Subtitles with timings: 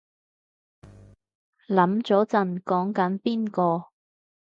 [1.67, 3.89] 諗咗陣講緊邊個